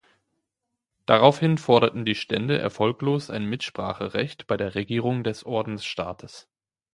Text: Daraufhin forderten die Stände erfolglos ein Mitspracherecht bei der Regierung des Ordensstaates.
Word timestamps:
Daraufhin 1.05 1.59
forderten 1.59 2.05
die 2.05 2.15
Stände 2.15 2.57
erfolglos 2.57 3.29
ein 3.29 3.45
Mitspracherecht 3.45 4.47
bei 4.47 4.57
der 4.57 4.73
Regierung 4.73 5.23
des 5.23 5.45
Ordensstaates. 5.45 6.47